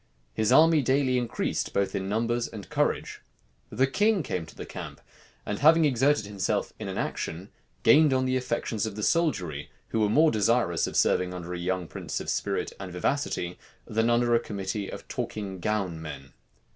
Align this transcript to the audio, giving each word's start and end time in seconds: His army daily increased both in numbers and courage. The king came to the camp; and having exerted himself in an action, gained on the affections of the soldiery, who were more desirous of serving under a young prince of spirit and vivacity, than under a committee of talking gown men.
His 0.33 0.51
army 0.51 0.81
daily 0.81 1.19
increased 1.19 1.73
both 1.73 1.93
in 1.93 2.09
numbers 2.09 2.47
and 2.47 2.71
courage. 2.71 3.21
The 3.69 3.85
king 3.85 4.23
came 4.23 4.47
to 4.47 4.55
the 4.55 4.65
camp; 4.65 4.99
and 5.45 5.59
having 5.59 5.85
exerted 5.85 6.25
himself 6.25 6.73
in 6.79 6.87
an 6.87 6.97
action, 6.97 7.49
gained 7.83 8.11
on 8.11 8.25
the 8.25 8.35
affections 8.35 8.87
of 8.87 8.95
the 8.95 9.03
soldiery, 9.03 9.69
who 9.89 9.99
were 9.99 10.09
more 10.09 10.31
desirous 10.31 10.87
of 10.87 10.95
serving 10.97 11.35
under 11.35 11.53
a 11.53 11.59
young 11.59 11.87
prince 11.87 12.19
of 12.19 12.31
spirit 12.31 12.73
and 12.79 12.91
vivacity, 12.91 13.59
than 13.85 14.09
under 14.09 14.33
a 14.33 14.39
committee 14.39 14.89
of 14.89 15.07
talking 15.07 15.59
gown 15.59 16.01
men. 16.01 16.33